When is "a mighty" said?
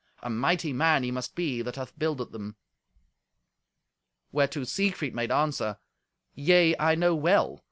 0.23-0.73